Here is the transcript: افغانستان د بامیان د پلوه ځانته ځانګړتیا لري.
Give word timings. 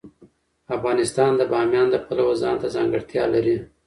افغانستان 0.75 1.31
د 1.37 1.41
بامیان 1.51 1.87
د 1.91 1.95
پلوه 2.05 2.33
ځانته 2.43 2.67
ځانګړتیا 2.75 3.23
لري. 3.33 3.57